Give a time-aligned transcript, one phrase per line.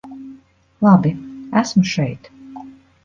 [0.87, 1.11] Labi,
[1.61, 2.31] esmu šeit.